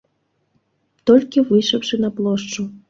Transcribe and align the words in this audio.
Толькі 1.11 1.47
выйшаўшы 1.53 2.03
на 2.05 2.15
плошчу. 2.19 2.71